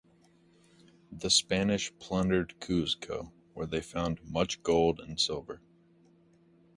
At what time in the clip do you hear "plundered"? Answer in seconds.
1.99-2.55